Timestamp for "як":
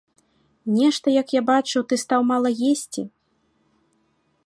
1.21-1.27